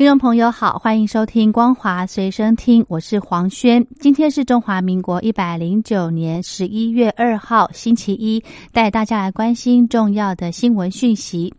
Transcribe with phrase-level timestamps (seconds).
[0.00, 3.86] 听众朋友好，欢迎收听光华随身听，我是黄轩。
[4.00, 11.52] 今天是中华民国一百零九年十一月二号，星期一，带大家来关心重要的新闻讯息。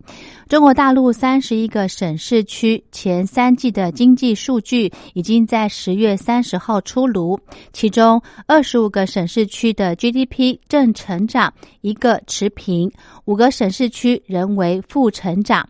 [0.49, 7.39] 中国大陆三十一个省市区前三季的经济数据已经在十月三十号出炉，
[7.71, 12.91] 其中二十五个省市区的 GDP 正成长，一个持平，
[13.25, 15.63] 五个省市区仍为负成长。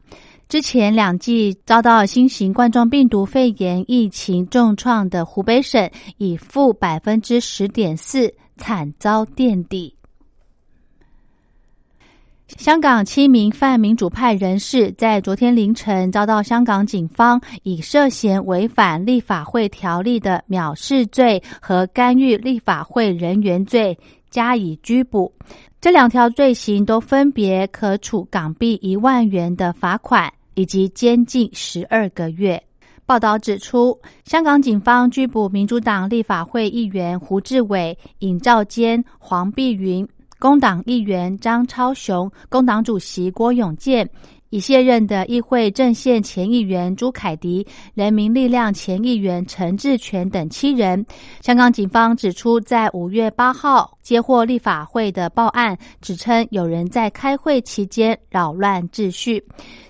[0.51, 9.95] 之前两季遭到新型冠状病毒肺炎疫情重创的湖北省，以负百分之十点四惨遭垫底。
[12.47, 23.97] 香港七名泛民主派人士在昨天凌晨遭到香港警方以涉嫌违反立法会条例的藐视罪和干预立法会人员罪
[24.29, 25.33] 加以拘捕。
[25.79, 30.29] 这两条罪行都分别可处港币一万元的罚款。
[30.61, 32.61] 以及监禁十二个月。
[33.07, 44.07] 报道指出，香港警方拘捕民主党立法会议员胡志伟、尹兆坚、黄碧云，工党议员张超雄，工党主席郭永健。
[44.51, 51.03] 已卸任的议会阵线前议员朱凯迪、人民力量前议员陈志全等七人。
[51.39, 59.41] 香港警方指出，在五月八号接获立法会的报案，指称有人在开会期间扰乱秩序。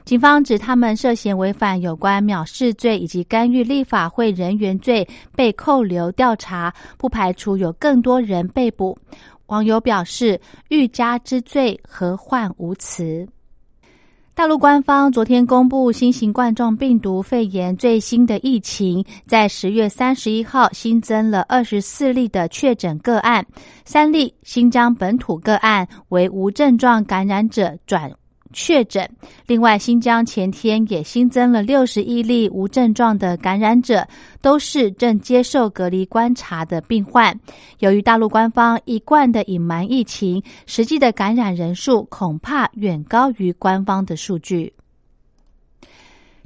[0.06, 8.96] 警方指他们涉嫌违反有关藐视罪以及干预立法会人员罪，被扣留调查，不排除有更多人被捕。
[9.48, 10.40] 网友表示
[10.70, 13.28] ：“欲加之罪，何患无辞。”
[14.34, 23.46] 大陆官方昨天公布新型冠状病毒肺炎最新的疫情，在十月三十一号新增了二十四例的确诊个案，
[23.84, 28.12] 三例新疆本土个案为无症状感染者转。
[28.54, 29.10] 确诊。
[29.48, 34.08] 另外，新疆前天也新增了六十一例无症状的感染者，
[34.42, 37.38] 都是正接受隔离观察的病患。
[37.80, 44.74] 由于大陆官方一贯的隐瞒疫情，实际的感染人数恐怕远高于官方的数据。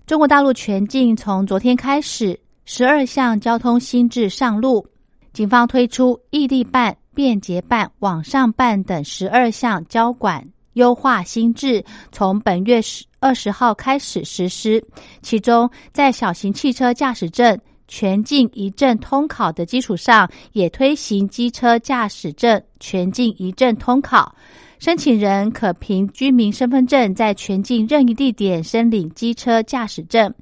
[0.06, 4.86] 中国大陆全境从昨天开始，十二项交通新制上路，
[5.34, 10.48] 警方推出异地办、便捷办、网上办等十二项交管。
[10.76, 14.82] 优化新制从本月十二十号开始实施，
[15.22, 24.36] 其中在小型汽车驾驶证全境一证通考的基础上，也推行机车驾驶证全境一证通考，
[24.80, 30.34] 申请人可凭居民身份证在全境任意地点申领机车驾驶证。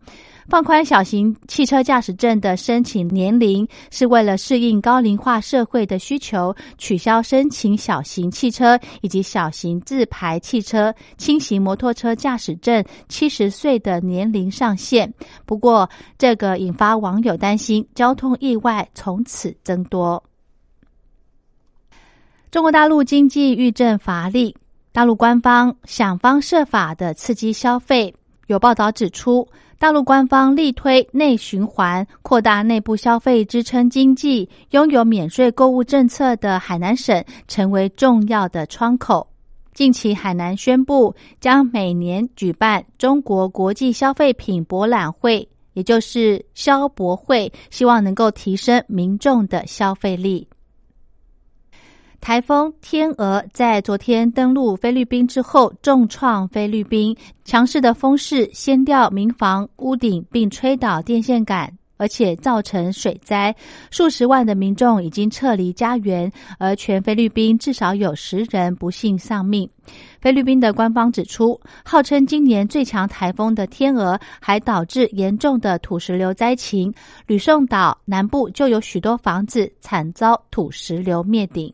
[0.50, 15.12] 放宽小型汽车驾驶证的申请年龄，是为了适应高龄化社会的需求，取消申请小型汽车以及小型自排汽车、轻型摩托车驾驶证七十岁的年龄上限。
[15.46, 20.22] 不过，这个引发网友担心交通意外从此增多。
[22.52, 24.56] 中国大陆经济遇阵乏力，
[24.92, 28.14] 大陆官方想方设法的刺激消费。
[28.48, 29.48] 有报道指出。
[29.84, 34.48] 大陆官方力推内循环，扩大内部消费，支撑经济。
[34.70, 39.28] 拥有免税购物政策的海南省成为重要的窗口。
[39.74, 50.48] 近期，海南宣布将每年举办中国国际消费品博览会，也就是消博会，希望能够提升民众的消费力。
[52.24, 57.14] 台风天鹅在昨天登陆菲律宾之后，重创菲律宾。
[57.44, 63.54] 强势的风势掀掉民房屋顶，并吹倒电线杆，而且造成水灾。
[63.92, 69.70] 数十万的民众已经撤离家园，而全菲律宾至少有十人不幸丧命。
[70.22, 76.94] 菲律宾的官方指出，号称今年最强台风的天鹅，还导致严重的土石流灾情。
[77.28, 81.72] 吕宋岛南部就有许多房子惨遭土石流灭顶。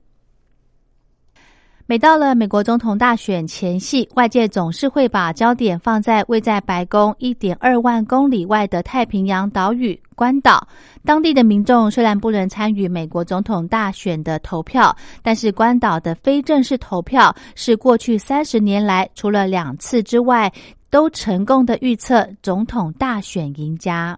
[1.90, 10.68] 每到了美国总统大选前夕，外界总是会把焦点放在位在白宫一点二万公里外的太平洋岛屿关岛。
[11.04, 20.54] 当地的民众虽然不能参与美国总统大选的投票，但是关岛的非正式投票是过去三十年来除了两次之外
[20.92, 24.16] 都成功的预测总统大选赢家。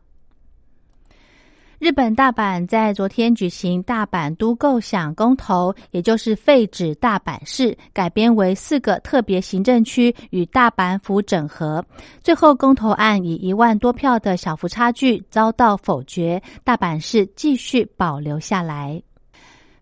[1.81, 11.83] 日本大阪在昨天举行大阪都构想公投，也就是废止大阪市，改编为四个特别行政区与大阪府整合。
[12.21, 19.01] 最后公投案以一万多票的小幅差距遭到否决，大阪市继续保留下来。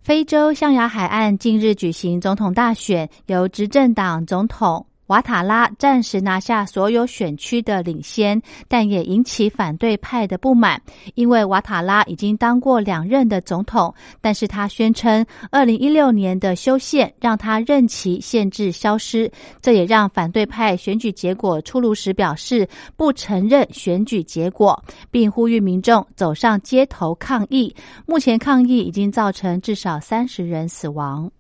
[0.01, 4.85] 非洲象牙海岸近日举行总统大选，由执政党总统。
[5.09, 10.79] 瓦塔拉暂时拿下所有选区的领先，但也引起反对派的不满，
[11.15, 13.91] 因为瓦塔拉已经当过两任的总统，
[14.21, 19.31] 但是他宣称二零一六年的修宪让他任期限制消失，
[19.63, 24.79] 这也让反对派选举结果出炉时表示不承认选举结果，
[25.09, 27.75] 并呼吁民众走上街头抗议。
[28.05, 31.31] 目前抗议已经造成至少三十人死亡。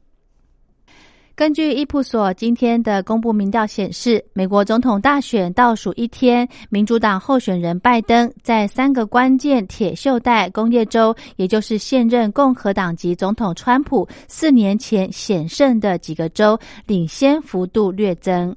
[1.39, 18.53] 根据伊普索今天的公布民调显示，美国总统大选倒数一天，民主党候选人拜登在三个关键铁锈带工业州，也就是现任共和党籍总统川普四年前险胜的几个州，领先幅度略增。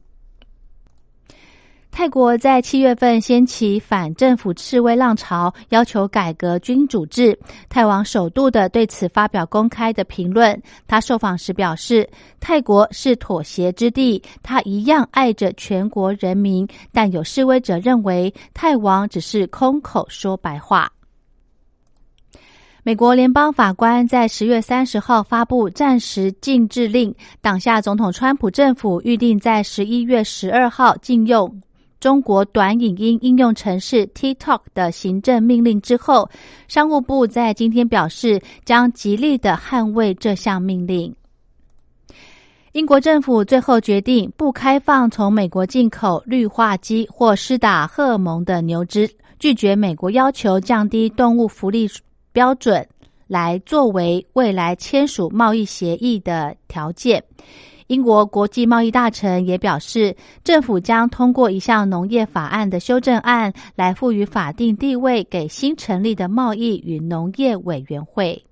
[1.92, 7.38] 泰国在七月份掀起反政府示威浪潮，要求改革君主制。
[7.68, 10.60] 泰王首度的对此发表公开的评论。
[10.88, 12.08] 他受访时表示，
[12.40, 16.66] 泰国是妥协之地，他一样爱着全国人民。
[16.92, 20.90] 但有示威者认为，泰王只是空口说白话。
[22.82, 31.62] 美国联邦法官在十月三十号发布暂时禁制令，挡下总统川普政府预定在十一月十二号禁用。
[32.02, 36.28] 中国短影音应用程式 TikTok 的行政命令之后，
[36.66, 41.14] 商务部在今天表示将极力的捍卫这项命令。
[42.72, 49.08] 英国政府最后决定不开放从美国进口氯化鸡或施打荷尔蒙的牛只，
[49.38, 51.88] 拒绝美国要求降低动物福利
[52.32, 52.84] 标准
[53.28, 57.22] 来作为未来签署贸易协议的条件。
[57.92, 68.42] 英国国际贸易大臣也表示，政府将通过一项农业法案的修正案，来赋予法定地位给新成立的贸易与农业委员会。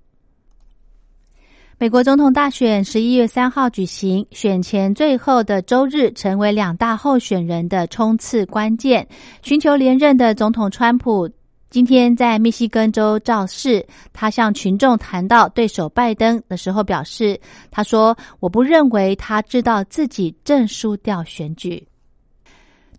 [1.79, 9.07] 美国总统大选十一月三号举行，选前最后的周日成为两大候选人的冲刺关键，
[9.41, 11.27] 寻求连任的总统川普。
[11.71, 17.39] 今天在密西根州造势，他向群众谈到对手拜登的时候表示
[17.71, 21.87] ：“他说，我不认为他知道自己正输掉选举。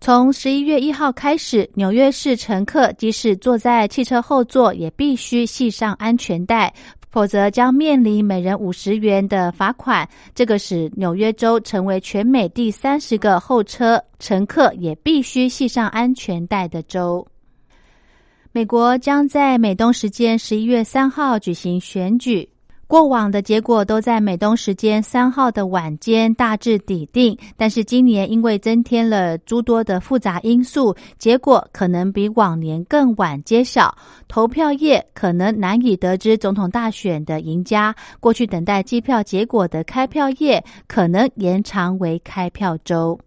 [0.01, 6.73] 从十一月一号开始，纽约市乘客即使坐在汽车后座，也必须系上安全带，
[7.11, 10.09] 否则将面临每人五十元的罚款。
[10.33, 17.23] 这个使纽约州成为全美第三十个候车乘客也必须系上安全带的州。”
[18.55, 22.47] 美国将在美东时间十一月三号举行选举。
[22.85, 33.97] 过往的结果都在美东时间三号的晚间大致底定，但是今年因为增添了诸多的复杂因素，结果可能比往年更晚揭晓。
[34.27, 37.95] 投票夜可能难以得知总统大选的赢家。
[38.19, 43.19] 过去等待机票结果的开票夜可能延长为开票周。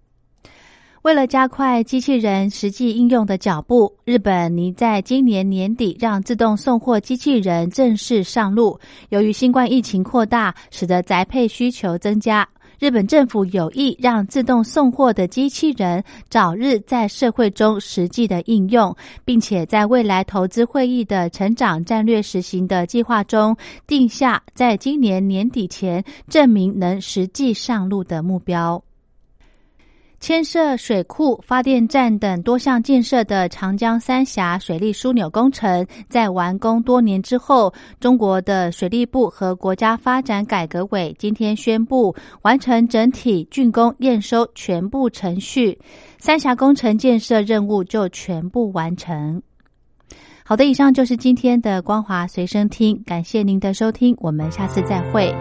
[1.07, 8.77] 为了加快机器人实际应用的脚步，日本拟在今年年底让自动送货机器人正式上路。
[9.11, 12.45] 由于新冠疫情扩大，使得宅配需求增加，
[12.81, 18.93] 日本政府有意让自动送货的机器人早日在社会中实际的应用，
[19.25, 28.83] 并且在未来投资会议的成长战略实行的计划中定下，在今年年底前证明能实际上路的目标。
[30.19, 45.79] 牵涉水库、发电站等多项建设的长江三峡水利枢纽工程，在完工多年之后，中国的水利部和国家发展改革委今天宣布完成整体竣工验收全部程序，
[46.19, 49.41] 三峡工程建设任务就全部完成。
[50.45, 55.33] 好的，以上就是今天的光华随身听，感谢您的收听，我们下次再会。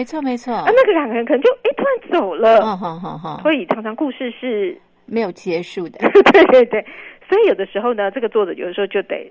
[0.00, 0.54] 没错没错。
[0.54, 2.58] 啊，那个两个人可能就哎突然走了。
[2.60, 3.38] 嗯哼哼哼。
[3.42, 5.98] 所以常常故事是没有结束的。
[6.32, 6.82] 对对对。
[7.28, 9.30] 所以有的时候呢，这个作者有的时候就得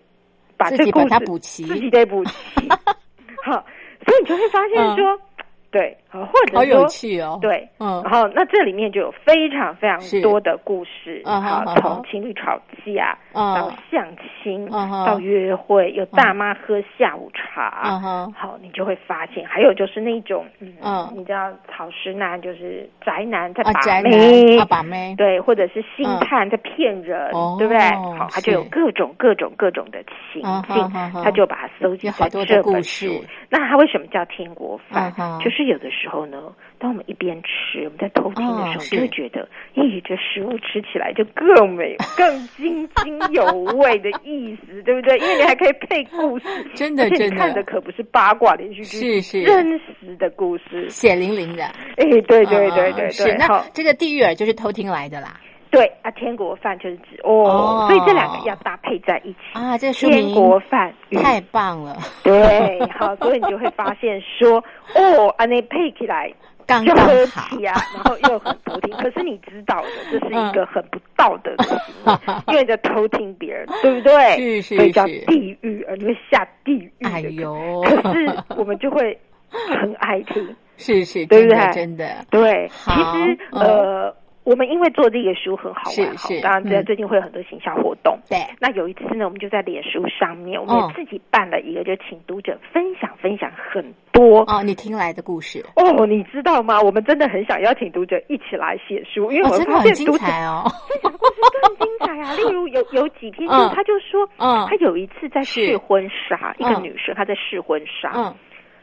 [0.57, 2.69] 把这个故事补齐，自己得补齐。
[3.43, 3.65] 好，
[4.05, 5.19] 所以你就会发现说。
[6.59, 7.37] 好有趣哦。
[7.41, 14.07] 对，嗯，然后那这里面就有非常非常多的故事，好，从情侣吵架到相
[14.41, 17.99] 亲，到约会，有大妈喝下午茶，
[18.35, 27.79] 好，你就会发现，还有就是那种，嗯，你知道草食男就是宅男在把妹，把妹，对，或者是星探在骗人，对不对？
[28.17, 30.01] 好，他就有各种各种各种的
[30.31, 30.41] 情
[30.73, 30.89] 境，
[31.23, 33.23] 他就把它搜集在这本书。
[33.49, 35.13] 那他为什么叫天国饭？
[35.43, 35.49] 就。
[35.49, 43.45] 是有的时候呢，当我们一边吃，我们在偷听的时候，就会觉得，咦，这食物吃起来就更美、 更津津有
[43.77, 45.17] 味的意思，对不对？
[45.17, 51.63] 因为你还可以配故事， 真的，真的，看的可不是八卦连续剧，是是真实的故事，血淋淋的。
[51.97, 55.39] 哎，对对对对对，那这个地狱耳就是偷听来的啦。
[55.71, 59.77] 对啊，天国饭就是指哦，所以这两个要搭配在一起啊。
[59.77, 64.57] 这天国饭太棒了，对，好，所以你就会发现说
[64.95, 66.33] 哦，啊，那配起来
[66.65, 66.95] 刚刚
[67.27, 68.91] 好啊，然后又很偷听。
[68.97, 74.37] 可是你知道的，这是一个很不道德的行为， 因为在偷听别人，对不对？
[74.37, 76.91] 是是所以叫地狱，而你会下地狱。
[77.01, 79.17] 哎呦，可是我们就会
[79.49, 81.73] 很爱听，是是，对不对？
[81.73, 84.13] 真的对，其实呃。
[84.43, 88.17] 我们因为做这个书很好玩哈，当然在最近会有很多行销活动。
[88.27, 94.41] 对，那有一次呢，我们就在脸书上面，我们自己办了一个，就请读者分享分享很多。
[94.47, 95.63] 哦，你听来的故事。
[95.75, 96.81] 哦，你知道吗？
[96.81, 102.33] 我们真的很想邀请读者一起来写书，因为我们发现读者哦，分享故事更精彩啊。
[102.37, 108.33] 例如有有几篇，就他就说，嗯，他有一次在试婚纱，一个女生她在试婚纱，嗯。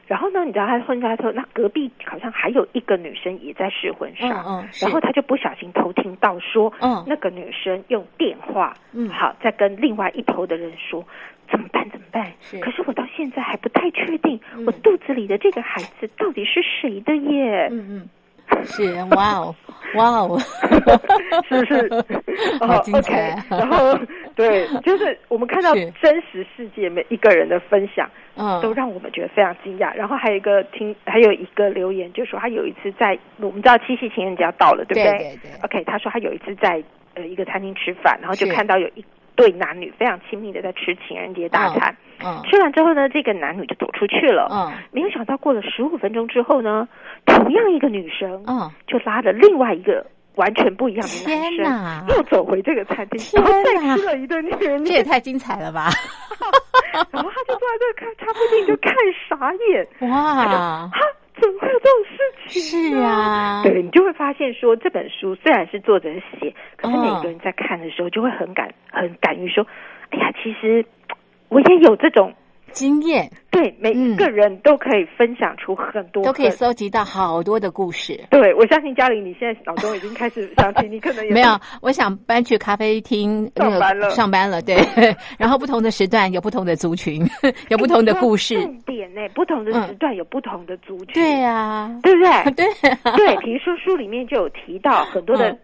[0.06, 11.04] 然后呢，你知道他婚纱说，那隔壁好像还有一个女生也在试婚纱，嗯嗯，然后他就不小心偷听到说，嗯，那个女生用电话，嗯，好，在跟另外一头的人说，
[11.50, 11.88] 怎么办？
[11.90, 12.32] 怎么办？
[12.40, 17.68] 是，可是我到现在还不太确定，我肚子里的这个孩子到底是谁的耶？
[17.72, 18.08] 嗯嗯，
[18.64, 19.54] 是，哇哦，
[19.94, 20.38] 哇哦，
[21.48, 22.04] 是不是？
[22.60, 23.36] 好精彩。
[23.50, 23.98] 然后，
[24.34, 28.08] 对， 就是我们看到真实世界每一个人的分享。
[28.38, 29.94] 嗯，都让我们觉得非常惊讶。
[29.94, 35.18] 然后还有一个听，还有一个留言，就说他有一次在我们知道七夕情人节要到了，对不对？
[35.18, 35.50] 对对。
[35.62, 36.82] OK，他说他有一次在
[37.14, 39.02] 呃一个餐厅吃饭，然后就看到有一
[39.36, 41.96] 对男女非常亲密的在吃情人节大餐。
[42.24, 42.42] 嗯。
[42.44, 44.48] 吃完之后呢，这个男女就走出去了。
[44.50, 44.72] 嗯。
[44.90, 46.88] 没有想到过了十五分钟之后呢，
[47.26, 54.90] 同样一个女生，嗯，就拉着另外一个完全不一样的男生，又走回这个餐厅，然后再吃了一顿情人节。
[54.90, 55.90] 这也太精彩了吧！
[57.12, 58.94] 然后他就坐在这看茶铺店，就看
[59.28, 59.86] 傻眼。
[60.10, 60.90] 哇！
[61.36, 62.92] 哈，怎么会有这种事情？
[62.92, 66.08] 是啊，对你就会发现说，这本书虽然是作者
[66.40, 69.66] 写，可是每个人在看的时候，就会很敢、很敢于说
[70.10, 70.84] ：“哎呀，其实
[71.48, 72.34] 我也有这种。”
[72.76, 78.20] 经验对每一个人都可以分享出很多，都可以搜集到好多的故事。
[78.28, 81.58] 对，我相信嘉玲，你现在脑中已经开始想起，你可能也没有。
[81.80, 84.60] 我想搬去咖啡厅上班了，上班了。
[84.60, 84.76] 对，
[85.38, 87.26] 然后不同的时段有不同的族群，
[87.70, 88.54] 有不同的故事。
[88.62, 91.14] 重点呢，不同的时段有不同的族群。
[91.14, 92.52] 对呀，对不对？
[93.16, 95.56] 对对，比如说书里面就有提到很多的。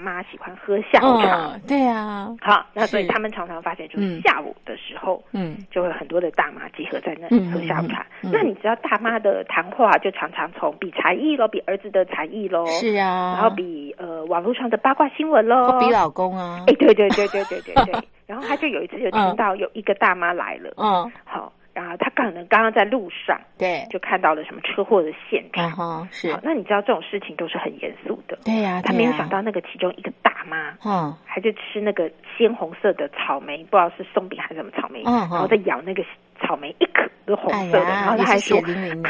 [0.00, 8.06] 大妈喜欢喝下午茶，对啊，好，那所以他们常常发现，就是下午的时候，嗯，就会很多的大妈集合在那里喝下午茶。
[8.22, 21.52] 那你知道大妈的谈话就常常从比才艺喽，比儿子的才艺喽，是啊，然后比呃网络上的八卦新闻喽，比老公啊，哎，对对对对对对对， 然后他就有一次就听到有一个大妈来了，嗯，好。
[21.80, 25.72] 然后他可能刚刚在路上，对，就看到了什么车祸的现场。
[25.78, 26.36] 哦，是。
[26.42, 28.38] 那你知道这种事情都是很严肃的。
[28.44, 36.04] 对呀，他没有想到那个其中一个大妈，嗯，还在吃那个鲜红色的草莓，不知道是松饼还是什么草莓，嗯然后在咬那个
[36.40, 39.02] 草莓，一颗都红色的，然后他还说：“哎呦，你们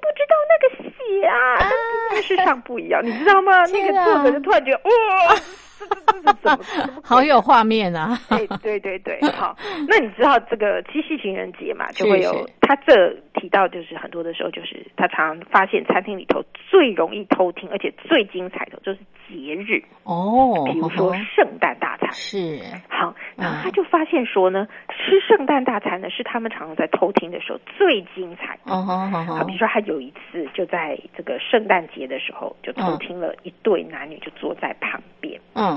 [0.00, 1.70] 不知道那个血啊，跟
[2.10, 5.34] 电视上不一样，你知道吗？” 那个作者就突然觉得哇。
[7.02, 8.18] 好有画面啊！
[8.28, 9.56] 对对对对，好。
[9.88, 11.90] 那你知道这个七夕情人节嘛？
[11.92, 23.14] 就会有他这提到，就是很多的时候，就是他常常发现餐厅里头最容易偷听，而且最精彩的就是节日哦，比如说圣诞大餐是好。
[23.36, 28.58] 然后他就发现说呢，吃圣诞大餐呢是他们常常在偷听的时候最精彩。
[28.64, 29.44] 哦。
[29.46, 35.40] 比如说他有一次就在这个圣诞节的时候，就偷听了一对男女就坐在旁边。
[35.54, 35.67] 嗯。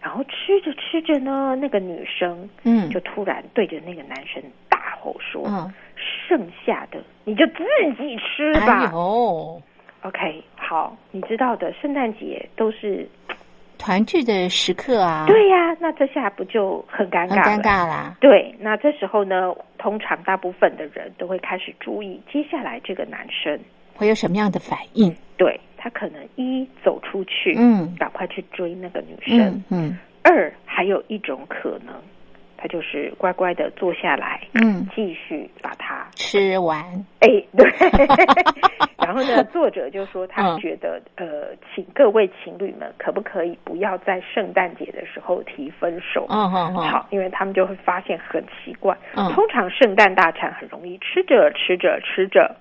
[0.00, 5.72] 然后吃着吃着呢，那个女生嗯，就突然对着那个男生大吼说：“嗯，
[6.28, 7.62] 剩下的你就自
[8.02, 9.62] 己吃吧。”哦
[10.02, 13.08] ，OK，好，你知道的，圣诞节都是
[13.78, 15.24] 团聚的时刻啊。
[15.28, 17.40] 对呀，那这下不就很尴尬？
[17.44, 18.16] 尴尬啦。
[18.20, 23.56] 对，那这时候呢，通常大部分的人都会开始注意接下来这个男生
[23.94, 25.14] 会有什么样的反应。
[25.42, 29.98] 对他可能一走出去，嗯，赶快去追那个女生，嗯。
[30.22, 31.92] 二还有一种可能，
[32.56, 36.80] 他就是乖乖的坐下来，嗯，继续把它吃完。
[37.18, 37.68] 哎，对。
[39.04, 46.24] 然后呢，作者就说他觉得，呃，请各位情侣们可不可以不要在圣诞节的时候提分手？
[46.30, 46.76] 嗯嗯嗯。
[46.76, 48.96] 好，因为他们就会发现很奇怪，
[49.34, 52.54] 通常圣诞大餐很容易吃着吃着吃着。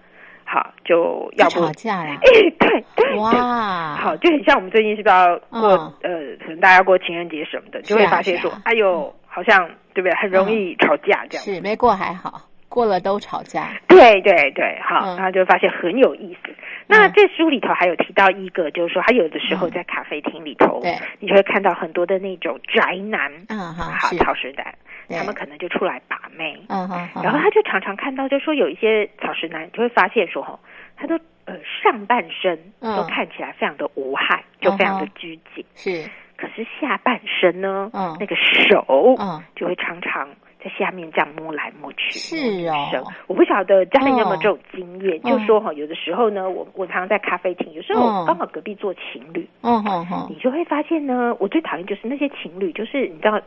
[0.53, 2.17] 好，就要不吵架呀？
[2.21, 2.29] 哎，
[2.59, 5.69] 对对，哇，好，就很像我们最近是不是要过
[6.03, 10.13] 呃，可能大家过情人节什么的，就会发现说，哎呦，好像对不对？
[10.15, 11.43] 很容易吵架这样。
[11.45, 12.41] 是没过还好，
[12.71, 13.67] 过了都吵架。
[13.87, 16.55] 对对对，好，然后就发现很有意思。
[16.87, 24.73] 那这书里头还有提到一个，就是说他有的时候在咖啡厅里头，对，你就会看到很多的那种宅男，嗯哈，好，草食男。
[25.09, 30.57] 他们可能就出来把妹，嗯哼，然后他就常常看到，就说有一些草食男，就会发现说，哈，
[30.95, 38.85] 他都呃上半身都看起来非常的无害，就非常的拘谨，是，可是下半身呢，嗯，那个手，
[39.19, 40.29] 嗯，就会常常
[40.63, 53.39] 在下面这样摸来摸去，是哦，我不晓得家里有没有这种经验，就说哈，有的时候呢，我我常常在咖啡厅，有时候刚好隔壁坐情侣，嗯哼哼，你就会发现呢，我最讨厌就是那些情侣，就是你知道。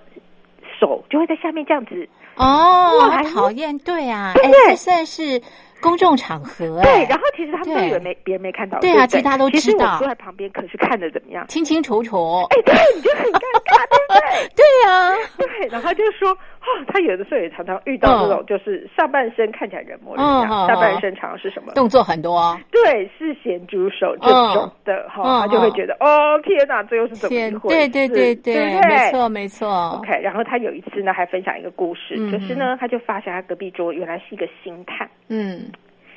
[0.80, 5.40] 手就会在下面这样子哦，讨厌，对啊，哎，这算是
[5.80, 7.06] 公众场合，对。
[7.08, 9.60] 然后其实他们都以为没别人没看到，对啊，其他都知道。
[9.60, 11.46] 其实我坐在旁边，可是看的怎么样？
[11.46, 12.42] 清清楚楚。
[12.50, 14.48] 哎，对，你就很尴尬，对不对？
[14.58, 15.68] 对呀，对。
[15.68, 16.36] 然后就说。
[16.64, 21.72] 哦，他有的时候也常常遇到这种，就是上半身看起来人模人样，下半身常常是什么？
[21.74, 27.88] 动作很多，对，是咸猪手这种的哈，他就会觉得哦天哪，这又是怎么一回事？
[27.90, 30.00] 对对对对，没错没错。
[30.00, 35.70] OK，然后他有一次呢，还分享一个故事，就是呢，他就发现他隔壁桌原来是一个星探，嗯。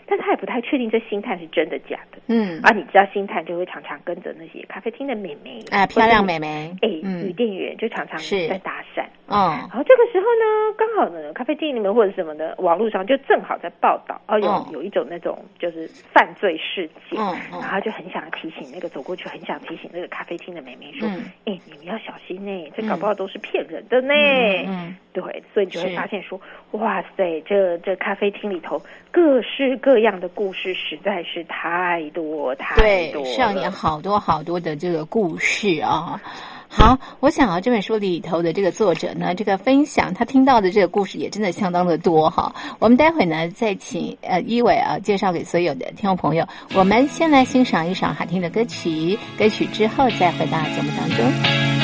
[0.08, 8.18] 但他也不太确定这星探是真的假的，嗯，啊，你知道星探就会常常跟着那些咖啡厅的美眉，哎，漂亮美眉，哎，女店员就常常
[8.48, 21.06] 在搭讪，哦，然后这个时候呢，刚好呢，咖啡厅里面或者什么的，网络上就正好在报道，哦，有有一种那种就是犯罪事件，嗯，然后就很想提醒那个走过去，很想提醒那个咖啡厅的美眉说，
[21.44, 24.14] 哎，你们要小心呢，这搞不好都是骗人的呢，
[24.68, 26.40] 嗯，对，所以你就会发现说，
[26.72, 29.97] 哇塞，这这咖啡厅里头各式各。
[29.98, 36.22] 这样的故事实在是太多太多，上演好多好多的这个故事啊！
[36.70, 42.54] 好，我想啊，这本书里头的这个作者呢，这个分享他听到的这个故事也真的相当的多哈。
[42.78, 46.48] 我们待会呢再请呃一伟啊介绍给所有的听众朋友。
[46.76, 51.77] 我们先来欣赏一首好听的歌曲，歌曲之后再回到节目当中。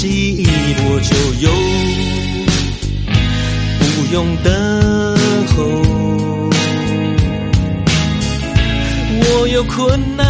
[0.00, 0.06] 记
[0.36, 1.10] 忆我就
[1.42, 1.50] 有，
[3.96, 4.46] 不用等
[5.48, 5.56] 候。
[9.20, 10.24] 我有困难，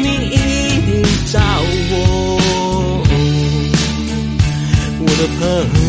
[0.00, 0.36] 你一
[0.86, 1.40] 定找
[1.90, 1.92] 我
[5.00, 5.04] 我。
[5.18, 5.79] 的朋友，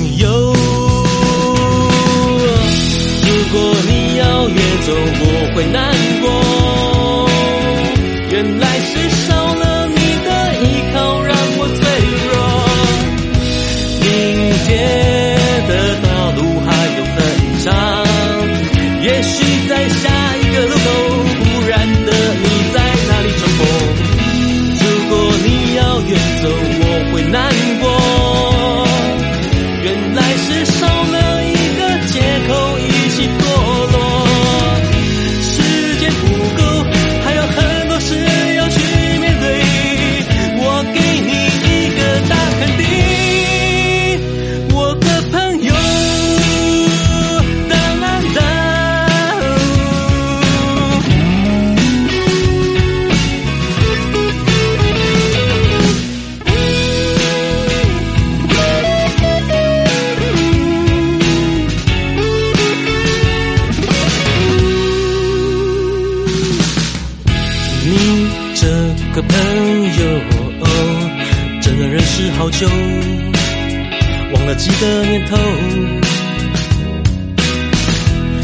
[74.62, 75.38] 忘了几个年头，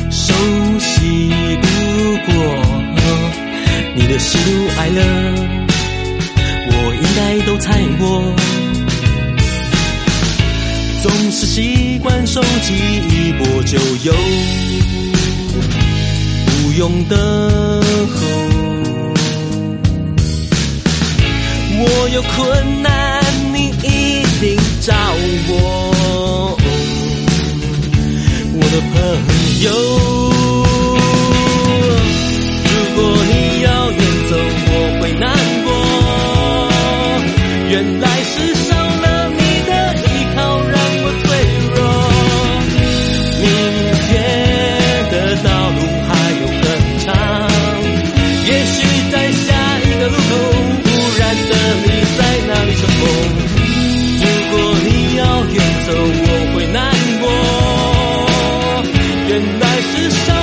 [0.09, 0.33] 熟
[0.79, 1.29] 悉
[1.61, 1.67] 不
[2.25, 2.33] 过
[3.95, 4.99] 你的喜怒哀乐，
[6.69, 8.03] 我应该都猜过，
[11.03, 14.13] 总是习惯手机一波就有，
[16.63, 17.17] 不用等
[18.09, 18.17] 候。
[21.79, 24.95] 我有困难，你一定找
[25.47, 25.86] 我，
[28.67, 30.16] 我的朋友。
[59.39, 60.36] 原来是生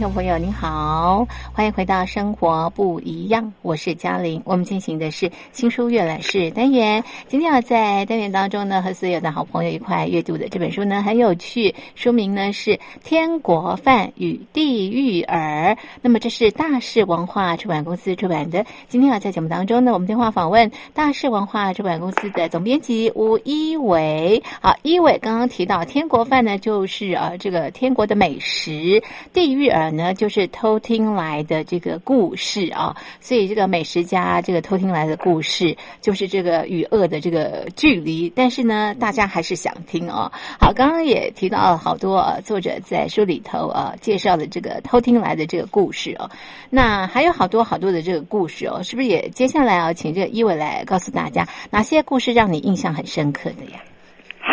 [0.00, 1.26] 小朋友，你好，
[1.60, 4.40] 欢迎回到《生活不一样》，我是嘉玲。
[4.46, 7.04] 我们进行的是新书阅览室单元。
[7.28, 11.74] 今天要在单元当中呢，和所有的好朋友一块阅读的这本书呢，很有趣。
[11.94, 12.70] 书名呢是
[13.04, 15.74] 《天国饭与地狱耳》。
[16.00, 18.64] 那么这是大是文化出版公司出版的。
[18.88, 24.42] 今天要在节目当中呢，我们电话访问大是文化出版公司的总编辑吴一伟。
[24.62, 29.02] 好，一伟刚刚提到天国饭呢，就是呃这个天国的美食。
[29.34, 38.32] 地狱耳呢，就是偷听来的这个故事啊，所以这个美食家这个偷听来的故事，就是这个与恶的这个距离。
[38.36, 40.30] 但是呢，大家还是想听哦。
[40.60, 46.30] 好，刚刚也提到了好多啊作者在书里头啊介绍的这个偷听来的这个故事哦。
[46.70, 53.80] 那还有好多好多的这个故事哦，是不是也接下来啊，请这个一伟来告诉大家哪些故事让你印象很深刻的呀？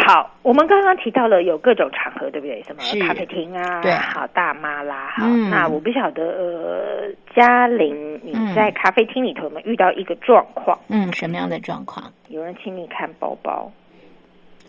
[0.07, 2.63] 好，我们刚刚提到了有各种场合，对不对？
[2.63, 5.27] 什么咖啡厅啊，对，好大妈啦，好。
[5.27, 10.79] 那我不晓得，呃，嘉玲，你在咖啡厅里头有没有遇到一个状况？
[10.87, 12.09] 嗯，什么样的状况？
[12.29, 13.69] 有人请你看包包，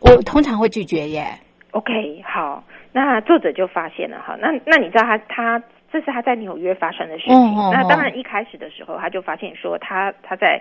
[0.00, 1.24] 我通常会拒绝耶。
[1.70, 7.54] OK，好，那作者就发现了哈，那那你知道他他这是他在纽约发生的事情。
[7.72, 10.60] 那当然一开始的时候他就发现说他他在。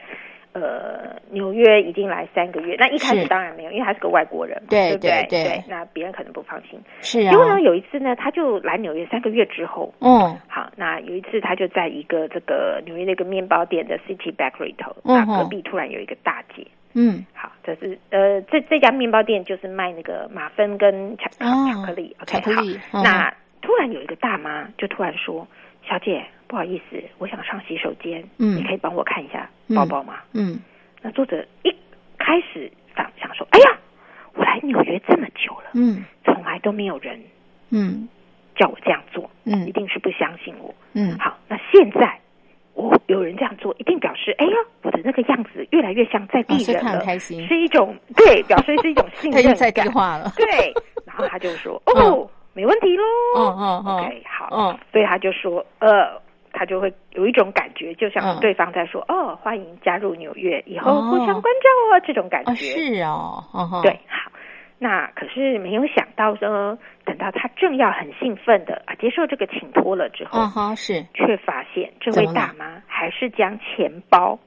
[0.62, 5.26] 呃，纽约已经来三个月，那一开始当然没有，因为他是个外国人嘛，对不对？
[5.30, 6.80] 对，那别人可能不放心。
[7.02, 7.32] 是啊。
[7.32, 22.41] 因为呢，有一次呢，他就来纽约三个月之后，嗯，好，那有一次他就在一个这个纽约那个面包店的 City Bakery 头，那隔壁突然有一个大姐，嗯，好，这是呃，这这家面包店就是卖那个马芬跟巧巧克力，OK，
[22.91, 25.48] 好，那突然有一个大妈就突然说。
[25.89, 30.19] 小姐，不好意思，我想上洗手间，嗯，你可以帮我看一下包包吗？
[30.33, 30.60] 嗯，
[31.01, 31.75] 那作者一
[32.17, 33.77] 开始想想说，哎呀，
[34.33, 37.19] 我来纽约这么久了，嗯，从来都没有人，
[37.71, 38.07] 嗯，
[38.55, 42.17] 叫我这样做，嗯，一定是不相信我，嗯，好，那现在
[42.73, 50.73] 我有人这样做，一定表示，哎呀，我的那个样子越来越像在地人了，开心，是一种对，表示是一种信任，在地化了，对，
[51.05, 52.29] 然后他就说， 哦。
[52.53, 53.03] 没问题喽。
[53.36, 56.19] 嗯嗯嗯，OK，好，嗯，所以他就说，呃，
[56.58, 62.56] 他就会有一种感觉，就像对方在说，哦，欢迎加入纽约，以后互相关照哦，这种感觉。
[62.56, 63.43] 是哦，
[63.84, 64.32] 对，好。
[64.80, 70.39] 那可是没有想到呢，等到他正要很兴奋的啊接受这个请托了之后，
[70.76, 74.38] 是，却发现这位大妈还是将钱包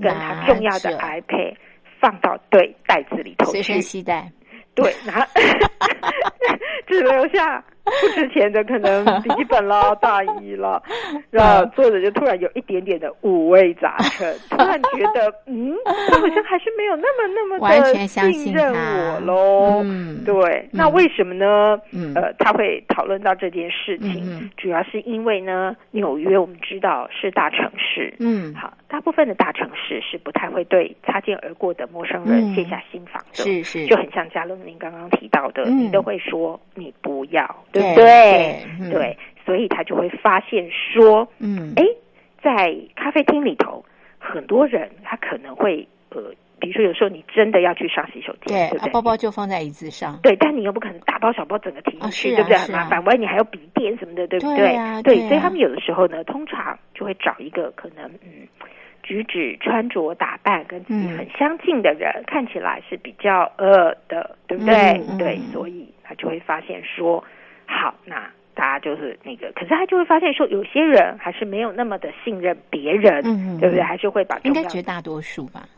[0.00, 1.54] 跟他重要的 iPad
[2.00, 4.30] 放到对袋子里头去，随身携带。
[4.76, 5.26] 对，然后
[6.86, 10.80] 只留下不值钱的可能笔记本啦、大衣啦，
[11.30, 15.74] 然后作者就突然有一点点的五味杂陈，突然觉得，嗯，
[16.08, 19.82] 他好像还是没有那么那么的信任我喽。
[19.84, 21.80] 嗯，对，那为什么呢？
[21.92, 37.40] 嗯，呃，他会讨论到这件事情，主要是因为呢，纽约我们知道是大城市，嗯，好，大部分的大城市是不太会对擦肩而过的陌生人卸下心防的，是是，就很像嘉乐您刚刚提到的，你都会说你不要。
[37.72, 38.64] 对不对？
[38.90, 41.84] 对，所以他就会发现说，嗯，哎，
[42.42, 43.84] 在咖啡厅里头，
[44.18, 48.92] 很多人他可能会呃，比如说有时候你真的要去上洗手间，对不对？
[48.92, 52.56] 包包就放在椅子上，对，但你又不可能大包小包整个提进去，对不对？
[52.58, 55.02] 很麻烦，万一你还有笔电什么的，对不对？
[55.02, 58.46] 对，所以他们有的时候呢，通常就会找一个可能嗯，
[59.02, 65.00] 举止、穿着、打扮跟自己很相近的人，看起来是比较呃的，对不对？
[65.18, 67.22] 对，所以他就会发现说。
[67.70, 73.82] 好，那大家就是那个，可是他就会发现说，有些人还是没有那么的信任别人，嗯对不对？
[73.82, 75.68] 还是会把应该绝大多数吧。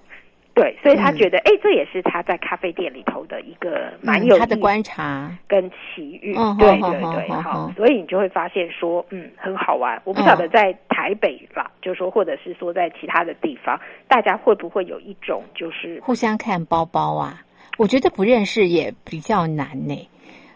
[0.54, 6.34] 对，所以他觉得，哎，这也是他在咖啡店里头的一个蛮有他的观察跟奇遇。
[6.58, 9.98] 对对对，好，所以你就会发现说，嗯，很好玩。
[10.04, 17.40] 我不晓得在台北吧，就是说，或者是说在其他的地方，大家会不会有一种就是互相看包包啊？
[17.78, 20.08] 我觉得不认识也比较难呢。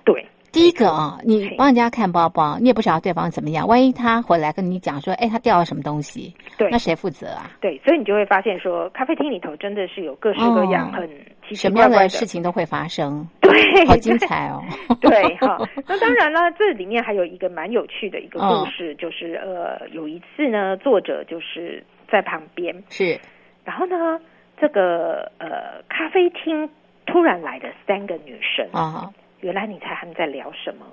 [0.05, 0.27] 对。
[0.57, 3.69] 第一个啊，你帮人家看包包，你也不晓得对方怎么样。
[3.69, 7.51] 万一他回来跟你讲说，哎，他掉了什么东西，对，那谁负责啊？
[7.61, 11.07] 对，所以你就会发现说，咖啡厅里头真的是有各式各样很
[11.47, 14.65] 奇什么样的事情都会发生， 对，好精彩哦。
[14.99, 23.21] 对，哈， 那当然了，这里面还有一个蛮有趣的一个故事，就是呃，有一次呢，作者就是在旁边是，
[23.63, 24.19] 然后呢，
[24.59, 26.67] 这个呃咖啡厅
[27.05, 29.13] 突然来的三个女生啊。
[29.47, 30.85] 原来你猜他们在聊什么？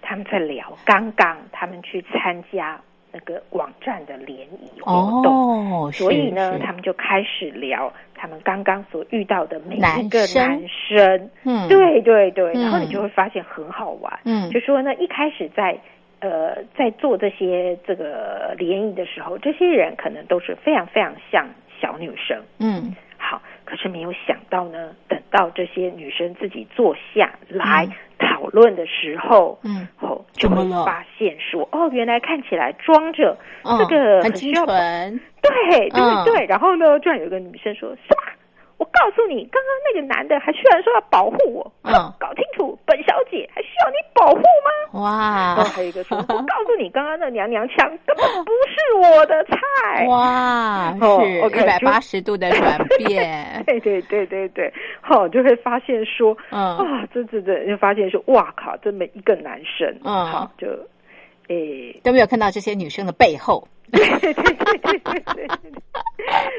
[0.00, 2.80] 他们在聊刚刚他们去参加
[3.12, 11.30] 那个网站的联谊活动，所以呢，他们就开始聊他们刚刚所遇到的每一个男生。
[11.44, 14.18] 嗯，对对对，然后你就会发现很好玩。
[14.24, 15.78] 嗯，就说呢，一开始在
[16.20, 21.46] 呃在做这些这个联谊的时候，这些人可能都是非常非常像
[21.78, 22.40] 小女生。
[22.58, 22.94] 嗯。
[23.68, 24.90] 好，可是没有想到呢。
[25.08, 27.86] 等到这些女生自己坐下来
[28.18, 33.36] 讨论的时候，嗯，哦就会发现说，哦，原来看起来装着
[33.78, 36.46] 这个很清纯，对对对。
[36.46, 38.32] 然后呢，居然有一个女生说，什么？
[38.78, 43.48] 我告诉你，刚刚那个男的还居然说要保护我，嗯，搞清楚，本小姐
[45.00, 45.56] 哇！
[45.64, 46.34] 还有一个说，我告
[46.66, 50.06] 诉你，刚刚那娘娘腔根本不是我的菜。
[50.06, 50.94] 哇！
[51.00, 53.62] 是一百八十度的转变。
[53.66, 60.66] 对对对对对，好，就会发现说，嗯啊，这这这，就发现说，哇靠，这么一个男生，嗯，好，就
[61.48, 63.66] 诶都没有看到这些女生的背后。
[63.90, 64.98] 对对对对对
[65.34, 65.48] 对，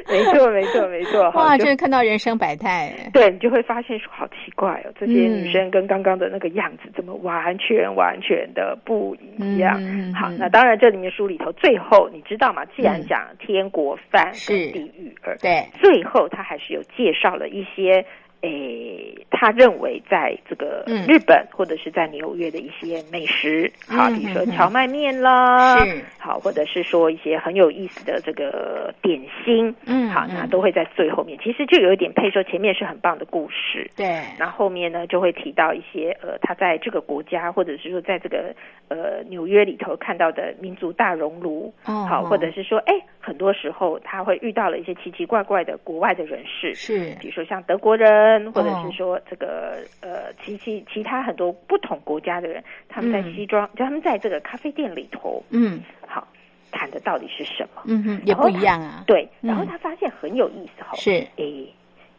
[0.09, 1.29] 没错没错没错。
[1.37, 2.91] 哇，真是看到人生百态。
[3.13, 9.79] 对你就会发现说，好奇怪哦，这些女生跟刚刚的那个样子，怎么完全完全的不一样？
[10.15, 12.65] 好，那当然这里面书里头最后你知道吗？
[12.75, 18.03] 既然讲天国饭是地狱二，对，最后他还是有介绍了一些。
[18.41, 25.77] 诶，他认为在这个日本或者是在纽约的一些美食，好，比如说荞麦面啦，
[26.17, 31.37] 好，或者是说一些很有意思的这个点心，嗯，好，那都会在最后面。
[31.43, 38.53] 其实就有一点配说，前面是很棒的故事，对，那后后面呢就会提到一些呃，他在这个国家或者是说在这个
[38.87, 48.28] 呃纽约里头看到的民族大熔炉，哦好，或者是说哎，很多时候他会遇到了一些奇奇怪怪的国外的人士，是，比如说像德国人。
[48.53, 56.27] 或者是说这个呃，其其其他很多不同国家的人，他们在西装，就他们在这个咖啡店里头，嗯，好
[56.71, 57.81] 谈的到底是什么？
[57.85, 59.03] 嗯哼，也不一样啊。
[59.07, 61.11] 对，然后他发现很有意思哈，是。
[61.37, 61.73] 诶，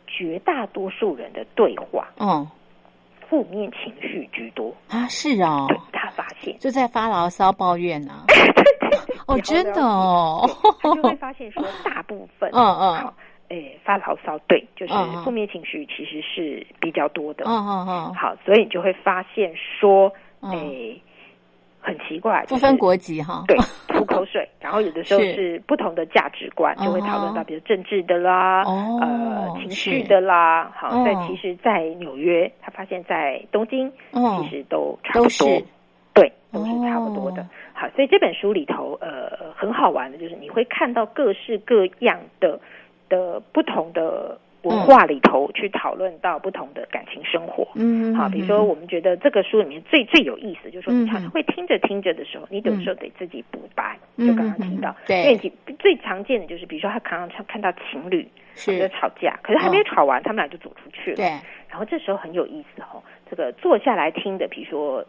[0.07, 2.47] 绝大多数人的对话，嗯，
[3.29, 4.75] 负面情绪居多。
[4.89, 6.59] 啊，是哦，他发现。
[6.59, 8.25] 就在发牢骚抱怨 呢，
[9.27, 10.49] 哦，真的哦，
[10.83, 13.13] 他就会发现说 大部分，嗯嗯。
[13.51, 17.45] 诶，发牢骚，对，就是负面情绪其实是比较多的。
[17.47, 18.15] 嗯嗯嗯。
[18.15, 21.01] 好，所以你就会发现说，诶，
[21.81, 23.57] 很奇怪，不分国籍哈，对，
[23.89, 25.61] 吐口水，然后有的时候是。
[25.67, 33.89] 不同的价值观，就会讨论到比如政治的啦，呃，情绪的啦，好，但其实，在纽约，他发现在东京，
[34.43, 35.63] 其实都差不多，
[36.13, 37.47] 对，都是差不多的。
[37.73, 42.59] 好，所以这本书里头，呃，很好玩的，就是你会看到各式各样的
[43.11, 44.41] 的不同的。
[44.63, 61.25] 文化里头去讨论到不同的感情生活，嗯，好，比如说我们觉得这个书里面最最有意思，就是说你常常会听着听着的时候，你有时候得自己补白，就刚刚听到，对，因为最常见的就是，比如说他常常看到情侣在吵架，可是还没有吵完，他们俩就走出去了，对，
[61.71, 65.03] 然后这时候很有意思哦，这个坐下来听的，比如说。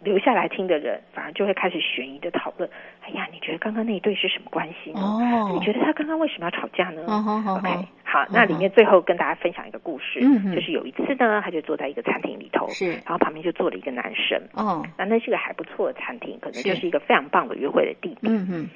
[0.00, 2.68] 留下来听的人，反而就会开始悬疑的讨论。
[3.02, 5.00] 哎呀，你觉得刚刚那一对是什么关系呢？
[5.00, 10.20] 哦，你觉得他刚刚为什么要吵架呢？OK，好，那里面最后跟大家分享一个故事，
[10.54, 14.40] 就是有一次呢，他就坐在一个餐厅里头，是，然后旁边就坐了一个男生。
[14.52, 18.32] 哦，那那是个还不错的餐厅，可能就是一个非常棒的约会的地点。
[18.32, 18.68] 嗯嗯。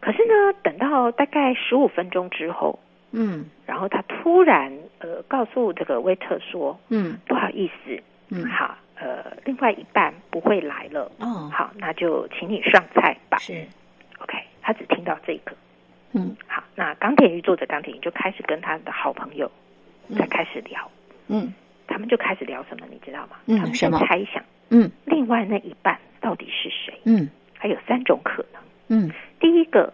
[0.00, 2.78] 可是呢，等到大概十五分钟之后，
[3.12, 8.76] 嗯，然后他突然呃告诉这个威特说，嗯，不好意思，嗯，好。
[9.00, 11.10] 呃，另外一半不会来了。
[11.18, 13.38] 哦，好，那就请你上菜吧。
[13.38, 13.66] 是
[14.18, 14.38] ，OK。
[14.60, 15.56] 他只听到这个。
[16.12, 19.50] 嗯，好，那钢铁鱼作者钢铁鱼就开始跟他的好朋友
[20.18, 20.90] 在开始聊。
[21.28, 21.52] 嗯，
[21.86, 23.36] 他们就开始聊什么，你知道吗？
[23.46, 23.98] 嗯，他们什么？
[24.00, 24.44] 猜想。
[24.68, 27.00] 嗯，另外那一半到底是谁？
[27.04, 28.62] 嗯，还有三种可能。
[28.88, 29.10] 嗯，
[29.40, 29.92] 第一个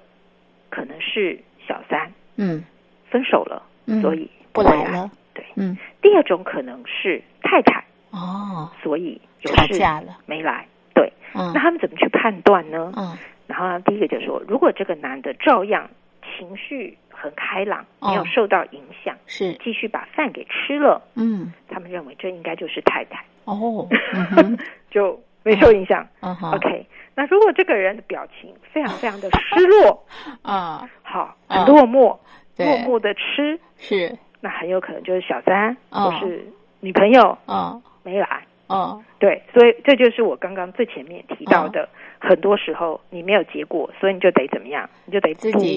[0.69, 2.13] 可能是小三。
[2.37, 2.65] 嗯，
[3.09, 3.63] 分手了，
[4.03, 5.09] 所以不来了。
[5.33, 5.77] 对，嗯。
[6.03, 7.85] 第二种可能是太太。
[8.17, 9.79] 哦，所以有事
[10.25, 12.91] 没来，对，那他们怎么去判断呢？
[12.97, 15.87] 嗯，然后第一个就是说，如果这个男的照样
[16.23, 19.53] 情绪很开朗，没有受到影响，是。
[19.63, 23.23] 继续把饭给吃了，嗯，他们认为这应该就是太太。
[23.45, 23.87] 哦，
[24.91, 26.07] 就没受影响。
[26.21, 26.35] 嗯。
[26.53, 30.07] OK，那如果这个人的表情非常非常的失落
[30.41, 32.17] 啊，好，很落寞，
[32.57, 36.51] 落寞的吃是，那很有可能就是小三或是
[36.81, 37.79] 女朋友啊。
[38.07, 41.89] 没来哦，对，所以这就是我刚刚最前面提到的，
[42.21, 44.89] 很多时候你没有结果，所以你就得怎么样？
[45.07, 45.75] 你就得自己